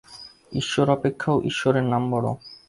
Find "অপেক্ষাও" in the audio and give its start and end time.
0.89-1.37